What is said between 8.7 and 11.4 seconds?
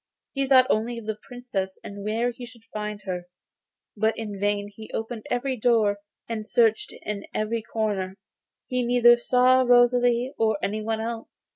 neither saw Rosalie nor anyone else.